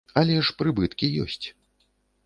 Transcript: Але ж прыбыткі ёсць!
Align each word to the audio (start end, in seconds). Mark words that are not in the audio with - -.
Але 0.21 0.37
ж 0.47 0.55
прыбыткі 0.61 1.13
ёсць! 1.27 1.41